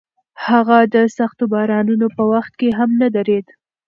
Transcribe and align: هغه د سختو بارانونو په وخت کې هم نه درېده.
هغه 0.47 0.77
د 0.93 0.95
سختو 1.17 1.43
بارانونو 1.53 2.07
په 2.15 2.23
وخت 2.33 2.53
کې 2.59 2.69
هم 2.77 2.89
نه 3.01 3.07
درېده. 3.15 3.53